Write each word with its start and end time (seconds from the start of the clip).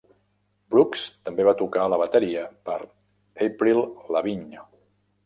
Brooks 0.75 1.01
també 1.27 1.43
va 1.47 1.53
tocar 1.59 1.83
la 1.93 1.99
bateria 2.03 2.45
per 2.71 2.79
Avril 3.49 3.83
Lavigne. 4.17 4.65